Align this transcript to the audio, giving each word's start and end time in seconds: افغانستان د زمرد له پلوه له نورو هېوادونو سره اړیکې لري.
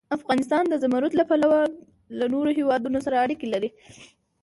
افغانستان 0.17 0.63
د 0.69 0.73
زمرد 0.83 1.11
له 1.19 1.23
پلوه 1.29 1.59
له 2.19 2.25
نورو 2.33 2.49
هېوادونو 2.59 2.97
سره 3.05 3.15
اړیکې 3.23 3.47
لري. 3.53 3.69